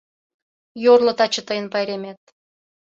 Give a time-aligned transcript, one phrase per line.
[0.83, 2.19] Йорло, таче тыйын пайремет